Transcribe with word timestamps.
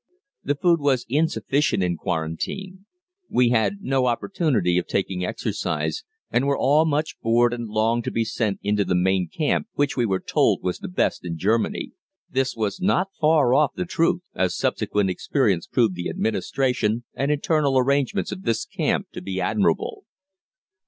The 0.43 0.55
food 0.55 0.79
was 0.79 1.05
insufficient 1.09 1.83
in 1.83 1.95
quarantine. 1.95 2.87
We 3.29 3.49
had 3.49 3.81
no 3.81 4.07
opportunity 4.07 4.79
of 4.79 4.87
taking 4.87 5.23
exercise, 5.23 6.03
and 6.31 6.47
were 6.47 6.57
all 6.57 6.85
much 6.85 7.19
bored 7.21 7.53
and 7.53 7.69
longed 7.69 8.05
to 8.05 8.11
be 8.11 8.25
sent 8.25 8.57
into 8.63 8.83
the 8.83 8.95
main 8.95 9.27
camp, 9.27 9.67
which 9.75 9.95
we 9.95 10.07
were 10.07 10.19
told 10.19 10.63
was 10.63 10.79
the 10.79 10.87
best 10.87 11.23
in 11.23 11.37
Germany. 11.37 11.91
This 12.27 12.55
was 12.55 12.81
not 12.81 13.13
far 13.21 13.53
off 13.53 13.75
the 13.75 13.85
truth, 13.85 14.23
as 14.33 14.57
subsequent 14.57 15.11
experience 15.11 15.67
proved 15.67 15.93
the 15.93 16.09
administration 16.09 17.03
and 17.13 17.29
internal 17.29 17.77
arrangements 17.77 18.31
of 18.31 18.41
this 18.41 18.65
camp 18.65 19.07
to 19.11 19.21
be 19.21 19.39
admirable. 19.39 20.05